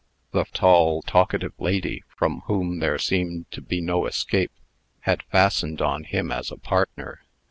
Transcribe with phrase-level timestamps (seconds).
[0.31, 4.51] The tall, talkative lady, from whom there seemed to be no escape,
[5.01, 7.21] had fastened on him as a partner.